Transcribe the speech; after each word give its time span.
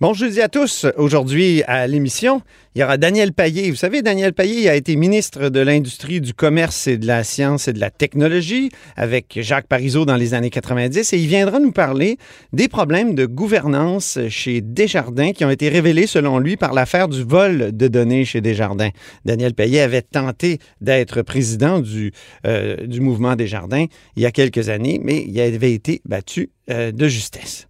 Bon 0.00 0.14
jeudi 0.14 0.40
à 0.40 0.48
tous. 0.48 0.86
Aujourd'hui 0.96 1.64
à 1.66 1.88
l'émission, 1.88 2.40
il 2.76 2.82
y 2.82 2.84
aura 2.84 2.98
Daniel 2.98 3.32
Payet. 3.32 3.68
Vous 3.68 3.74
savez, 3.74 4.00
Daniel 4.00 4.32
Payet 4.32 4.68
a 4.68 4.76
été 4.76 4.94
ministre 4.94 5.48
de 5.48 5.58
l'Industrie, 5.58 6.20
du 6.20 6.34
Commerce 6.34 6.86
et 6.86 6.98
de 6.98 7.06
la 7.08 7.24
Science 7.24 7.66
et 7.66 7.72
de 7.72 7.80
la 7.80 7.90
Technologie 7.90 8.70
avec 8.94 9.40
Jacques 9.42 9.66
Parizeau 9.66 10.04
dans 10.04 10.14
les 10.14 10.34
années 10.34 10.50
90 10.50 11.12
et 11.12 11.18
il 11.18 11.26
viendra 11.26 11.58
nous 11.58 11.72
parler 11.72 12.16
des 12.52 12.68
problèmes 12.68 13.16
de 13.16 13.26
gouvernance 13.26 14.20
chez 14.28 14.60
Desjardins 14.60 15.32
qui 15.32 15.44
ont 15.44 15.50
été 15.50 15.68
révélés 15.68 16.06
selon 16.06 16.38
lui 16.38 16.56
par 16.56 16.74
l'affaire 16.74 17.08
du 17.08 17.24
vol 17.24 17.76
de 17.76 17.88
données 17.88 18.24
chez 18.24 18.40
Desjardins. 18.40 18.90
Daniel 19.24 19.52
Payet 19.52 19.80
avait 19.80 20.02
tenté 20.02 20.60
d'être 20.80 21.22
président 21.22 21.80
du, 21.80 22.12
euh, 22.46 22.86
du 22.86 23.00
mouvement 23.00 23.34
Desjardins 23.34 23.86
il 24.14 24.22
y 24.22 24.26
a 24.26 24.30
quelques 24.30 24.68
années, 24.68 25.00
mais 25.02 25.24
il 25.26 25.40
avait 25.40 25.72
été 25.72 26.02
battu 26.04 26.50
euh, 26.70 26.92
de 26.92 27.08
justesse. 27.08 27.66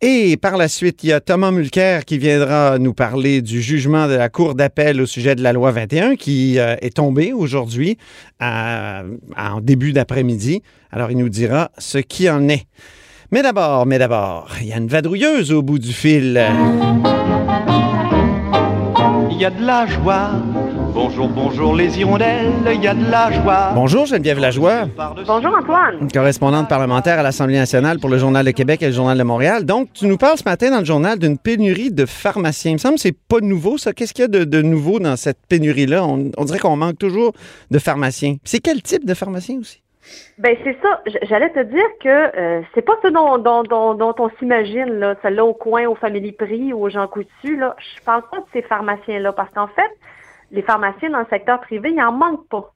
Et 0.00 0.36
par 0.36 0.56
la 0.56 0.68
suite, 0.68 1.02
il 1.02 1.08
y 1.08 1.12
a 1.12 1.20
Thomas 1.20 1.50
Mulcair 1.50 2.04
qui 2.04 2.18
viendra 2.18 2.78
nous 2.78 2.94
parler 2.94 3.42
du 3.42 3.60
jugement 3.60 4.06
de 4.06 4.14
la 4.14 4.28
Cour 4.28 4.54
d'appel 4.54 5.00
au 5.00 5.06
sujet 5.06 5.34
de 5.34 5.42
la 5.42 5.52
loi 5.52 5.72
21 5.72 6.14
qui 6.14 6.60
euh, 6.60 6.76
est 6.80 6.94
tombé 6.96 7.32
aujourd'hui 7.32 7.98
en 8.40 9.60
début 9.60 9.92
d'après-midi. 9.92 10.62
Alors, 10.92 11.10
il 11.10 11.18
nous 11.18 11.28
dira 11.28 11.72
ce 11.78 11.98
qui 11.98 12.30
en 12.30 12.48
est. 12.48 12.66
Mais 13.32 13.42
d'abord, 13.42 13.86
mais 13.86 13.98
d'abord, 13.98 14.48
il 14.60 14.68
y 14.68 14.72
a 14.72 14.76
une 14.76 14.86
vadrouilleuse 14.86 15.50
au 15.50 15.62
bout 15.62 15.80
du 15.80 15.92
fil. 15.92 16.40
Il 19.32 19.36
y 19.36 19.44
a 19.44 19.50
de 19.50 19.64
la 19.64 19.86
joie 19.86 20.30
Bonjour, 20.94 21.28
bonjour 21.28 21.74
les 21.74 22.00
hirondelles, 22.00 22.52
il 22.74 22.82
y 22.82 22.88
a 22.88 22.94
de 22.94 23.10
la 23.10 23.30
joie. 23.30 23.72
Bonjour 23.74 24.06
Geneviève 24.06 24.38
Lajoie. 24.38 24.86
Bonjour 25.26 25.56
Antoine. 25.56 26.10
Correspondante 26.12 26.68
parlementaire 26.68 27.18
à 27.18 27.22
l'Assemblée 27.22 27.56
nationale 27.56 27.98
pour 27.98 28.08
le 28.08 28.18
Journal 28.18 28.44
de 28.44 28.50
Québec 28.50 28.82
et 28.82 28.86
le 28.86 28.92
Journal 28.92 29.18
de 29.18 29.22
Montréal. 29.22 29.64
Donc, 29.64 29.92
tu 29.92 30.06
nous 30.06 30.16
parles 30.16 30.38
ce 30.38 30.44
matin 30.44 30.70
dans 30.70 30.78
le 30.78 30.84
journal 30.84 31.18
d'une 31.18 31.38
pénurie 31.38 31.90
de 31.90 32.06
pharmaciens. 32.06 32.72
Il 32.72 32.74
me 32.74 32.78
semble 32.78 32.94
que 32.94 33.02
c'est 33.02 33.16
pas 33.16 33.40
nouveau, 33.40 33.76
ça. 33.76 33.92
Qu'est-ce 33.92 34.14
qu'il 34.14 34.22
y 34.22 34.36
a 34.36 34.44
de, 34.44 34.62
nouveau 34.62 34.98
dans 34.98 35.16
cette 35.16 35.38
pénurie-là? 35.48 36.04
On, 36.04 36.44
dirait 36.44 36.58
qu'on 36.58 36.76
manque 36.76 36.98
toujours 36.98 37.32
de 37.70 37.78
pharmaciens. 37.78 38.36
C'est 38.44 38.60
quel 38.60 38.82
type 38.82 39.04
de 39.04 39.14
pharmaciens 39.14 39.58
aussi? 39.58 39.82
Ben 40.38 40.56
c'est 40.64 40.76
ça. 40.80 41.02
J'allais 41.28 41.50
te 41.50 41.62
dire 41.64 41.88
que 42.02 42.08
euh, 42.38 42.62
c'est 42.74 42.82
pas 42.82 42.94
ce 43.02 43.08
dont, 43.08 43.36
dont, 43.38 44.14
on 44.18 44.30
s'imagine 44.38 44.98
là, 44.98 45.16
celle-là 45.20 45.44
au 45.44 45.52
coin, 45.52 45.86
aux 45.86 45.96
familles 45.96 46.32
Prix 46.32 46.72
ou 46.72 46.86
aux 46.86 46.88
gens 46.88 47.06
coutus 47.08 47.58
là. 47.58 47.76
Je 47.78 48.02
parle 48.04 48.22
pas 48.30 48.38
de 48.38 48.46
ces 48.54 48.62
pharmaciens-là 48.62 49.32
parce 49.32 49.52
qu'en 49.52 49.66
fait, 49.68 49.90
les 50.50 50.62
pharmaciens 50.62 51.10
dans 51.10 51.20
le 51.20 51.26
secteur 51.30 51.60
privé, 51.60 51.90
il 51.90 51.96
n'en 51.96 52.12
manque 52.12 52.48
pas. 52.48 52.72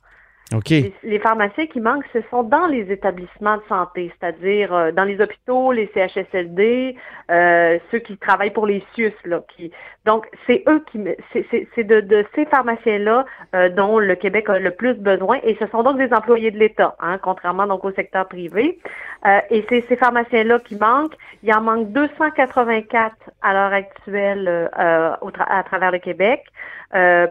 Les, 1.03 1.19
pharmaciens 1.19 1.67
qui 1.67 1.81
manquent, 1.81 2.05
ce 2.13 2.19
sont 2.31 2.43
dans 2.43 2.67
les 2.67 2.93
établissements 2.93 3.57
de 3.57 3.63
santé, 3.69 4.13
c'est-à-dire 4.19 4.75
euh, 4.75 4.93
dans 4.93 5.05
les 5.05 5.21
hôpitaux, 5.21 5.73
les 5.73 5.91
CHSLD, 5.95 6.97
euh, 7.31 7.79
ceux 7.91 7.99
qui 7.99 8.17
travaillent 8.19 8.53
pour 8.53 8.67
les 8.67 8.85
CIUS. 8.95 9.15
Là, 9.25 9.41
qui... 9.49 9.71
Donc, 10.05 10.27
c'est 10.47 10.63
eux 10.69 10.85
qui... 10.91 11.01
C'est 11.33 11.85
de, 11.85 12.25
ces 12.35 12.45
pharmaciens-là 12.47 13.25
euh, 13.55 13.69
dont 13.71 13.99
le 13.99 14.15
Québec 14.15 14.51
a 14.51 14.59
le 14.59 14.71
plus 14.73 14.95
besoin, 14.95 15.39
et 15.43 15.57
ce 15.59 15.67
sont 15.69 15.83
donc 15.83 15.99
des 15.99 16.13
employés 16.13 16.51
de 16.51 16.59
l'État, 16.59 16.97
hein, 17.01 17.19
contrairement 17.19 17.67
donc 17.67 17.85
au 17.85 17.93
secteur 17.93 18.29
privé. 18.29 18.79
et 19.51 19.65
c'est 19.69 19.85
ces 19.89 19.97
pharmaciens-là 19.97 20.59
qui 20.59 20.77
manquent. 20.77 21.17
Il 21.43 21.55
en 21.55 21.61
manque 21.61 21.93
284 21.93 23.15
à 23.41 23.53
l'heure 23.53 23.73
actuelle 23.73 24.71
à 24.75 25.63
travers 25.65 25.93
le 25.93 25.99
Québec. 25.99 26.45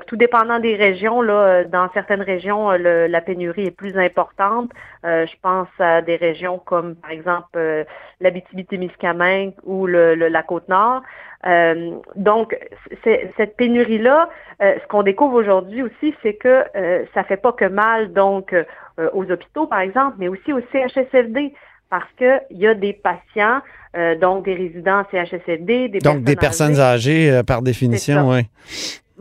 tout 0.08 0.16
dépendant 0.16 0.60
des 0.60 0.76
régions, 0.76 1.22
là, 1.22 1.64
dans 1.66 1.90
certaines 1.94 2.22
régions, 2.22 2.72
le, 2.72 3.11
la 3.12 3.22
pénurie 3.22 3.68
est 3.68 3.72
plus 3.72 3.98
importante. 3.98 4.72
Euh, 5.06 5.26
je 5.28 5.34
pense 5.42 5.68
à 5.80 6.02
des 6.02 6.16
régions 6.16 6.60
comme, 6.60 6.96
par 6.96 7.12
exemple, 7.12 7.50
euh, 7.56 7.84
l'Abitibi-Témiscamingue 8.20 9.54
ou 9.64 9.86
le, 9.86 10.16
la 10.16 10.44
Côte-Nord. 10.44 11.02
Euh, 11.46 11.92
donc, 12.16 12.58
cette 13.04 13.58
pénurie-là, 13.58 14.30
ce 14.60 14.88
qu'on 14.88 15.04
découvre 15.04 15.36
aujourd'hui 15.36 15.82
aussi, 15.82 16.14
c'est 16.22 16.36
que 16.36 16.64
ça 17.16 17.24
fait 17.24 17.38
pas 17.38 17.52
que 17.52 17.66
mal 17.66 18.14
donc 18.14 18.56
aux 19.14 19.32
hôpitaux, 19.32 19.66
par 19.66 19.80
exemple, 19.80 20.18
mais 20.20 20.28
aussi 20.28 20.54
au 20.54 20.60
CHSLD 20.72 21.54
parce 21.90 22.08
qu'il 22.18 22.42
y 22.52 22.68
a 22.68 22.76
des 22.76 22.94
patients, 22.94 23.62
donc 24.22 24.46
des 24.46 24.54
résidents 24.54 25.04
CHSLD, 25.12 25.90
des 25.90 26.00
donc 26.00 26.24
des 26.24 26.36
personnes 26.36 26.80
âgées, 26.80 27.42
par 27.48 27.64
définition, 27.64 28.30
oui. 28.30 28.48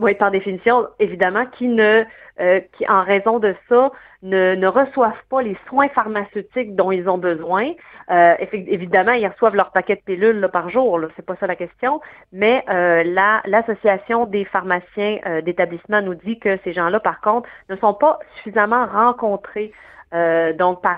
Oui, 0.01 0.15
par 0.15 0.31
définition, 0.31 0.87
évidemment, 0.99 1.45
qui 1.57 1.67
ne 1.67 2.03
euh, 2.41 2.59
qui, 2.73 2.87
en 2.89 3.03
raison 3.03 3.39
de 3.39 3.55
ça, 3.69 3.91
ne, 4.23 4.55
ne, 4.55 4.67
reçoivent 4.67 5.23
pas 5.29 5.41
les 5.41 5.57
soins 5.67 5.89
pharmaceutiques 5.89 6.75
dont 6.75 6.91
ils 6.91 7.07
ont 7.07 7.17
besoin. 7.17 7.71
Euh, 8.09 8.35
évidemment, 8.39 9.13
ils 9.13 9.27
reçoivent 9.27 9.55
leur 9.55 9.71
paquet 9.71 9.95
de 9.95 10.01
pilules 10.01 10.39
là, 10.39 10.49
par 10.49 10.69
jour, 10.69 10.99
c'est 11.15 11.25
pas 11.25 11.35
ça 11.39 11.47
la 11.47 11.55
question, 11.55 12.01
mais 12.31 12.63
euh, 12.69 13.03
l'association 13.45 14.25
des 14.25 14.45
pharmaciens 14.45 15.19
euh, 15.25 15.41
d'établissement 15.41 16.01
nous 16.01 16.15
dit 16.15 16.39
que 16.39 16.57
ces 16.63 16.73
gens-là, 16.73 16.99
par 16.99 17.21
contre, 17.21 17.47
ne 17.69 17.75
sont 17.77 17.93
pas 17.93 18.19
suffisamment 18.35 18.85
rencontrés 18.85 19.71
euh, 20.13 20.51
donc, 20.51 20.81
par, 20.81 20.97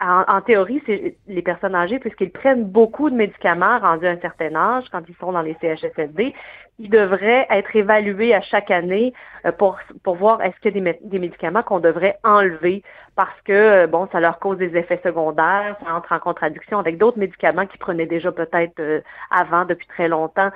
en, 0.00 0.24
en, 0.28 0.40
théorie, 0.42 0.82
c'est 0.86 1.16
les 1.28 1.42
personnes 1.42 1.74
âgées, 1.74 1.98
puisqu'ils 1.98 2.30
prennent 2.30 2.64
beaucoup 2.64 3.08
de 3.08 3.14
médicaments 3.14 3.78
rendus 3.78 4.06
à 4.06 4.10
un 4.10 4.18
certain 4.18 4.54
âge, 4.54 4.84
quand 4.92 5.00
ils 5.08 5.14
sont 5.16 5.32
dans 5.32 5.40
les 5.40 5.56
CHSLD, 5.62 6.34
ils 6.82 6.90
devraient 6.90 7.46
être 7.48 7.74
évalués 7.76 8.34
à 8.34 8.40
chaque 8.40 8.70
année 8.70 9.14
euh, 9.46 9.52
pour, 9.52 9.78
pour 10.02 10.16
voir 10.16 10.42
est-ce 10.42 10.56
qu'il 10.60 10.76
y 10.76 10.80
a 10.80 10.92
des, 10.92 10.98
des 11.04 11.18
médicaments 11.20 11.62
qu'on 11.62 11.78
devrait 11.78 12.18
enlever 12.24 12.82
parce 13.14 13.38
que, 13.44 13.52
euh, 13.52 13.86
bon, 13.86 14.08
ça 14.10 14.20
leur 14.20 14.38
cause 14.38 14.56
des 14.56 14.74
effets 14.74 15.00
secondaires, 15.04 15.76
ça 15.84 15.94
entre 15.94 16.12
en 16.12 16.18
contradiction 16.18 16.78
avec 16.78 16.96
d'autres 16.96 17.18
médicaments 17.18 17.66
qu'ils 17.66 17.78
prenaient 17.78 18.06
déjà 18.06 18.32
peut-être 18.32 18.80
euh, 18.80 19.00
avant, 19.30 19.66
depuis 19.66 19.86
très 19.86 20.08
longtemps. 20.08 20.48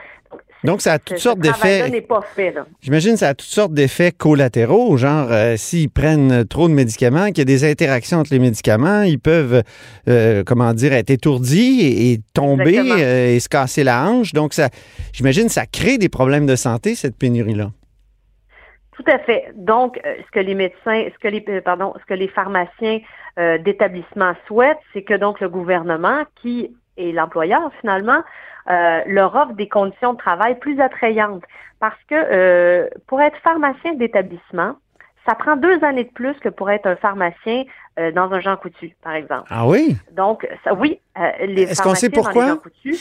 Donc, 0.64 0.80
ça 0.80 0.94
a 0.94 0.98
toutes 0.98 1.18
sortes 1.18 1.38
d'effets. 1.38 1.88
n'est 1.90 2.00
pas 2.00 2.22
fait, 2.22 2.54
J'imagine 2.80 3.18
ça 3.18 3.28
a 3.28 3.34
toutes 3.34 3.46
sortes 3.46 3.74
d'effets 3.74 4.10
collatéraux, 4.10 4.96
genre 4.96 5.28
euh, 5.30 5.56
s'ils 5.56 5.90
prennent 5.90 6.46
trop 6.46 6.66
de 6.66 6.72
médicaments, 6.72 7.26
qu'il 7.26 7.38
y 7.38 7.40
a 7.42 7.44
des 7.44 7.70
interactions 7.70 8.20
entre 8.20 8.32
les 8.32 8.38
médicaments, 8.38 9.02
ils 9.02 9.20
peuvent, 9.20 9.62
comment 10.46 10.72
dire, 10.72 10.94
être 10.94 11.10
étourdis 11.10 11.82
et, 11.82 12.20
tomber 12.32 12.76
et 13.34 13.38
se 13.38 13.48
casser 13.50 13.84
la 13.84 14.08
hanche. 14.08 14.32
Donc, 14.32 14.54
ça, 14.54 14.70
j'imagine, 15.12 15.50
ça 15.50 15.66
crée 15.66 15.98
des 15.98 16.08
problèmes 16.16 16.46
de 16.46 16.56
santé, 16.56 16.94
cette 16.94 17.18
pénurie-là? 17.18 17.68
Tout 18.92 19.04
à 19.06 19.18
fait. 19.18 19.52
Donc, 19.54 20.00
euh, 20.06 20.14
ce 20.24 20.30
que 20.30 20.40
les 20.40 20.54
médecins, 20.54 21.04
ce 21.12 21.18
que 21.18 21.28
les, 21.28 21.44
euh, 21.50 21.60
pardon, 21.60 21.92
ce 22.00 22.06
que 22.06 22.14
les 22.14 22.28
pharmaciens 22.28 23.00
euh, 23.38 23.58
d'établissement 23.58 24.32
souhaitent, 24.46 24.84
c'est 24.94 25.02
que 25.02 25.12
donc 25.12 25.40
le 25.40 25.50
gouvernement, 25.50 26.22
qui 26.40 26.74
est 26.96 27.12
l'employeur 27.12 27.70
finalement, 27.80 28.22
leur 29.06 29.36
offre 29.36 29.52
des 29.52 29.68
conditions 29.68 30.14
de 30.14 30.18
travail 30.18 30.58
plus 30.58 30.80
attrayantes. 30.80 31.44
Parce 31.78 32.02
que 32.08 32.88
pour 33.06 33.20
être 33.20 33.36
pharmacien 33.44 33.92
d'établissement, 33.94 34.72
ça 35.24 35.34
prend 35.36 35.54
deux 35.54 35.78
années 35.84 36.04
de 36.04 36.14
plus 36.20 36.34
que 36.40 36.48
pour 36.48 36.68
être 36.70 36.86
un 36.86 36.96
pharmacien 36.96 37.62
dans 38.18 38.32
un 38.32 38.40
Jean 38.40 38.56
Coutu, 38.56 38.96
par 39.04 39.14
exemple. 39.14 39.46
Ah 39.50 39.68
oui? 39.68 39.96
Donc, 40.16 40.48
ça, 40.64 40.74
oui, 40.74 40.98
les 41.46 41.62
Est-ce 41.62 41.82
qu'on 41.82 41.94
sait 41.94 42.10
pourquoi? 42.10 42.48
Jean 42.48 42.56
Coutu, 42.56 42.96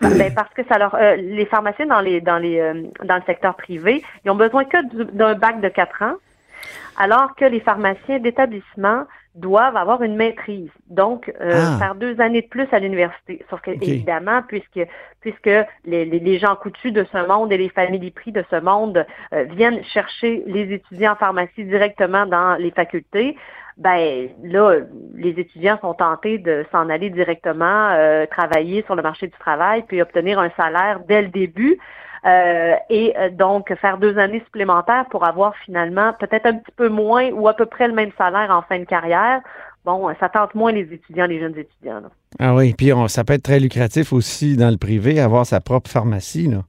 ben 0.00 0.34
parce 0.34 0.52
que 0.54 0.62
ça 0.68 0.78
leur, 0.78 0.94
euh, 0.94 1.16
les 1.16 1.46
pharmaciens 1.46 1.86
dans 1.86 2.00
les 2.00 2.20
dans 2.20 2.38
les 2.38 2.60
euh, 2.60 2.82
dans 3.04 3.16
le 3.16 3.22
secteur 3.22 3.54
privé, 3.56 4.02
ils 4.24 4.30
ont 4.30 4.36
besoin 4.36 4.64
que 4.64 5.04
d'un 5.12 5.34
bac 5.34 5.60
de 5.60 5.68
quatre 5.68 6.02
ans, 6.02 6.16
alors 6.96 7.34
que 7.34 7.44
les 7.44 7.60
pharmaciens 7.60 8.18
d'établissement 8.18 9.04
doivent 9.34 9.76
avoir 9.76 10.02
une 10.02 10.16
maîtrise, 10.16 10.70
donc 10.88 11.30
euh, 11.40 11.52
ah. 11.52 11.78
faire 11.78 11.94
deux 11.94 12.20
années 12.20 12.42
de 12.42 12.46
plus 12.46 12.66
à 12.72 12.78
l'université. 12.78 13.44
Sauf 13.50 13.60
que 13.60 13.70
évidemment, 13.70 14.42
puisque 14.46 14.80
puisque 15.20 15.50
les, 15.84 16.04
les, 16.04 16.38
gens 16.38 16.56
coutus 16.56 16.92
de 16.92 17.04
ce 17.10 17.26
monde 17.26 17.52
et 17.52 17.58
les 17.58 17.68
familles 17.68 18.12
prix 18.12 18.32
de 18.32 18.44
ce 18.48 18.60
monde 18.60 19.04
viennent 19.32 19.82
chercher 19.84 20.42
les 20.46 20.72
étudiants 20.72 21.12
en 21.12 21.16
pharmacie 21.16 21.64
directement 21.64 22.26
dans 22.26 22.54
les 22.54 22.70
facultés, 22.70 23.36
ben 23.76 24.28
là, 24.42 24.80
les 25.14 25.30
étudiants 25.30 25.78
sont 25.80 25.94
tentés 25.94 26.38
de 26.38 26.64
s'en 26.72 26.88
aller 26.88 27.10
directement 27.10 27.90
euh, 27.90 28.24
travailler 28.26 28.82
sur 28.84 28.94
le 28.94 29.02
marché 29.02 29.26
du 29.26 29.38
travail, 29.38 29.84
puis 29.86 30.00
obtenir 30.00 30.38
un 30.38 30.50
salaire 30.56 31.00
dès 31.06 31.22
le 31.22 31.28
début. 31.28 31.78
Euh, 32.24 32.74
et 32.90 33.14
euh, 33.16 33.30
donc 33.30 33.72
faire 33.76 33.98
deux 33.98 34.18
années 34.18 34.40
supplémentaires 34.46 35.04
pour 35.10 35.24
avoir 35.24 35.54
finalement 35.58 36.12
peut-être 36.14 36.46
un 36.46 36.54
petit 36.54 36.72
peu 36.74 36.88
moins 36.88 37.30
ou 37.30 37.46
à 37.46 37.54
peu 37.54 37.66
près 37.66 37.86
le 37.86 37.94
même 37.94 38.10
salaire 38.18 38.50
en 38.50 38.62
fin 38.62 38.80
de 38.80 38.84
carrière. 38.84 39.42
Bon, 39.86 40.08
ça 40.20 40.28
tente 40.28 40.54
moins 40.54 40.72
les 40.72 40.82
étudiants, 40.92 41.26
les 41.26 41.38
jeunes 41.40 41.56
étudiants. 41.56 42.00
Là. 42.00 42.10
Ah 42.38 42.54
oui, 42.54 42.74
puis 42.76 42.92
on, 42.92 43.06
ça 43.08 43.24
peut 43.24 43.32
être 43.34 43.42
très 43.44 43.60
lucratif 43.60 44.12
aussi 44.12 44.56
dans 44.56 44.68
le 44.70 44.76
privé, 44.76 45.20
avoir 45.20 45.46
sa 45.46 45.60
propre 45.60 45.88
pharmacie. 45.90 46.48
Là. 46.48 46.64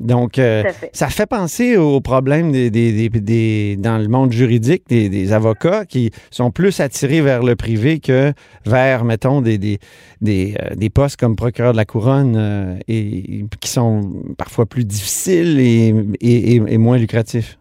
Donc, 0.00 0.38
euh, 0.38 0.64
fait. 0.64 0.90
ça 0.92 1.08
fait 1.08 1.26
penser 1.26 1.76
aux 1.76 2.00
problèmes 2.00 2.50
des, 2.50 2.70
des- 2.70 3.08
des- 3.08 3.20
des- 3.20 3.76
dans 3.78 3.98
le 3.98 4.08
monde 4.08 4.32
juridique 4.32 4.84
des, 4.88 5.08
des 5.10 5.32
avocats 5.32 5.84
qui 5.84 6.10
sont 6.30 6.50
plus 6.50 6.80
attirés 6.80 7.20
vers 7.20 7.42
le 7.42 7.54
privé 7.54 8.00
que 8.00 8.32
vers, 8.66 9.04
mettons, 9.04 9.40
des, 9.42 9.58
des, 9.58 9.78
des, 10.22 10.56
euh, 10.60 10.74
des 10.74 10.90
postes 10.90 11.20
comme 11.20 11.36
procureur 11.36 11.72
de 11.72 11.76
la 11.76 11.84
couronne 11.84 12.34
euh, 12.36 12.76
et, 12.88 13.44
qui 13.60 13.68
sont 13.68 14.10
parfois 14.38 14.64
plus 14.66 14.84
difficiles 14.86 15.60
et, 15.60 15.94
et- 16.20 16.54
et- 16.56 16.62
et 16.66 16.78
moins 16.78 16.96
lucratifs. 16.96 17.58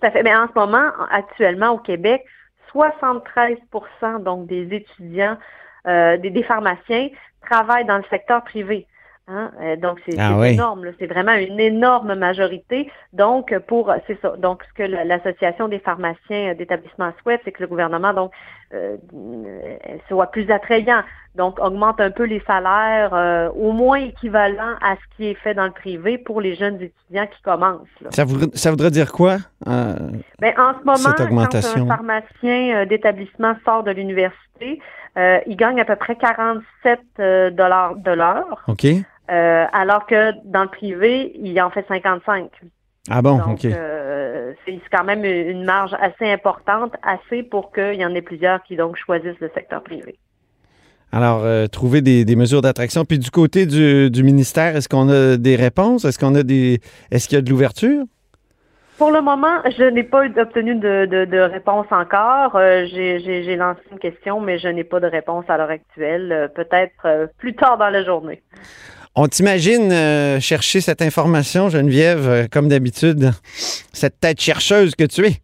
Tout 0.00 0.06
à 0.06 0.10
fait. 0.12 0.22
Mais 0.22 0.34
en 0.34 0.46
ce 0.46 0.58
moment, 0.58 0.86
actuellement 1.10 1.72
au 1.72 1.78
Québec, 1.78 2.22
73 2.72 3.58
donc 4.20 4.46
des 4.46 4.74
étudiants, 4.74 5.36
euh, 5.86 6.16
des, 6.16 6.30
des 6.30 6.42
pharmaciens 6.42 7.08
travaillent 7.48 7.84
dans 7.86 7.98
le 7.98 8.04
secteur 8.10 8.42
privé. 8.44 8.86
Hein? 9.28 9.52
Euh, 9.60 9.76
donc 9.76 10.00
c'est 10.04 10.16
Ah 10.18 10.36
oui. 10.36 10.48
énorme, 10.54 10.84
c'est 10.98 11.06
vraiment 11.06 11.34
une 11.34 11.60
énorme 11.60 12.14
majorité. 12.14 12.90
Donc 13.12 13.56
pour 13.68 13.92
c'est 14.06 14.20
ça. 14.20 14.36
Donc 14.36 14.64
ce 14.68 14.72
que 14.74 14.82
la- 14.82 15.04
l'association 15.04 15.68
des 15.68 15.78
pharmaciens 15.78 16.54
d'établissement 16.54 17.12
souhaite, 17.22 17.40
c'est 17.44 17.52
que 17.52 17.62
le 17.62 17.68
gouvernement 17.68 18.12
donc 18.12 18.32
euh, 18.74 18.96
euh, 19.14 19.76
soit 20.08 20.26
plus 20.30 20.50
attrayant, 20.50 21.02
donc 21.34 21.58
augmente 21.60 22.00
un 22.00 22.10
peu 22.10 22.24
les 22.24 22.40
salaires, 22.46 23.12
euh, 23.14 23.48
au 23.50 23.72
moins 23.72 23.98
équivalent 23.98 24.74
à 24.82 24.94
ce 24.96 25.16
qui 25.16 25.26
est 25.28 25.34
fait 25.34 25.54
dans 25.54 25.64
le 25.66 25.70
privé 25.72 26.18
pour 26.18 26.40
les 26.40 26.54
jeunes 26.54 26.76
étudiants 26.80 27.26
qui 27.26 27.42
commencent. 27.42 27.88
là. 28.00 28.10
Ça, 28.10 28.24
voudrait, 28.24 28.48
ça 28.54 28.70
voudrait 28.70 28.90
dire 28.90 29.12
quoi? 29.12 29.36
Euh, 29.68 29.94
Ben, 30.40 30.52
en 30.58 30.72
ce 30.78 30.84
moment, 30.84 30.96
Cette 30.96 31.20
augmentation. 31.20 31.86
quand 31.86 31.92
un 31.92 31.96
pharmacien 31.96 32.76
euh, 32.76 32.84
d'établissement 32.86 33.54
sort 33.64 33.82
de 33.82 33.90
l'université, 33.92 34.80
euh, 35.18 35.38
il 35.46 35.56
gagne 35.56 35.80
à 35.80 35.84
peu 35.84 35.96
près 35.96 36.16
47 36.16 37.00
euh, 37.20 37.50
dollars 37.50 37.96
de 37.96 38.10
l'heure, 38.12 38.62
OK. 38.68 38.84
euh, 39.30 39.66
alors 39.72 40.06
que 40.06 40.32
dans 40.46 40.62
le 40.62 40.68
privé, 40.68 41.32
il 41.36 41.60
en 41.60 41.70
fait 41.70 41.86
55. 41.88 42.48
Ah 43.10 43.20
bon, 43.22 43.38
Donc, 43.38 43.48
OK. 43.54 43.64
euh, 43.64 44.52
c'est 44.64 44.78
quand 44.92 45.04
même 45.04 45.24
une 45.24 45.64
marge 45.64 45.94
assez 46.00 46.30
importante, 46.30 46.92
assez 47.02 47.42
pour 47.42 47.72
qu'il 47.72 47.94
y 47.94 48.04
en 48.04 48.14
ait 48.14 48.22
plusieurs 48.22 48.62
qui 48.62 48.76
donc 48.76 48.96
choisissent 48.96 49.40
le 49.40 49.50
secteur 49.54 49.82
privé. 49.82 50.18
Alors, 51.10 51.42
euh, 51.44 51.66
trouver 51.66 52.00
des, 52.00 52.24
des 52.24 52.36
mesures 52.36 52.62
d'attraction. 52.62 53.04
Puis 53.04 53.18
du 53.18 53.30
côté 53.30 53.66
du, 53.66 54.10
du 54.10 54.22
ministère, 54.22 54.76
est-ce 54.76 54.88
qu'on 54.88 55.08
a 55.10 55.36
des 55.36 55.56
réponses? 55.56 56.04
Est-ce 56.04 56.18
qu'on 56.18 56.34
a 56.36 56.42
des. 56.42 56.80
Est-ce 57.10 57.28
qu'il 57.28 57.36
y 57.36 57.38
a 57.38 57.42
de 57.42 57.50
l'ouverture? 57.50 58.04
Pour 58.98 59.10
le 59.10 59.20
moment, 59.20 59.58
je 59.76 59.82
n'ai 59.84 60.04
pas 60.04 60.24
obtenu 60.24 60.76
de, 60.76 61.06
de- 61.06 61.24
de 61.24 61.38
réponse 61.38 61.86
encore. 61.90 62.54
Euh, 62.54 62.86
J'ai 62.86 63.56
lancé 63.56 63.80
une 63.90 63.98
question, 63.98 64.40
mais 64.40 64.58
je 64.58 64.68
n'ai 64.68 64.84
pas 64.84 65.00
de 65.00 65.06
réponse 65.06 65.44
à 65.48 65.56
l'heure 65.58 65.70
actuelle. 65.70 66.30
Euh, 66.32 66.48
Peut-être 66.48 66.92
euh, 67.04 67.26
plus 67.36 67.54
tard 67.56 67.78
dans 67.78 67.88
la 67.90 68.04
journée. 68.04 68.42
On 69.14 69.28
t'imagine 69.28 69.92
euh, 69.92 70.40
chercher 70.40 70.80
cette 70.80 71.02
information, 71.02 71.68
Geneviève, 71.68 72.26
euh, 72.28 72.46
comme 72.50 72.68
d'habitude, 72.68 73.32
cette 73.92 74.18
tête 74.20 74.40
chercheuse 74.40 74.94
que 74.94 75.04
tu 75.04 75.26
es. 75.26 75.34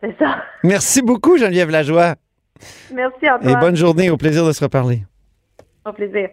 C'est 0.00 0.16
ça. 0.18 0.42
Merci 0.64 1.02
beaucoup, 1.02 1.38
Geneviève 1.38 1.70
Lajoie. 1.70 2.16
Merci 2.92 3.24
Et 3.24 3.30
Antoine. 3.30 3.60
bonne 3.60 3.76
journée. 3.76 4.10
Au 4.10 4.16
plaisir 4.16 4.44
de 4.46 4.52
se 4.52 4.64
reparler. 4.64 5.04
Au 5.86 5.92
plaisir. 5.92 6.28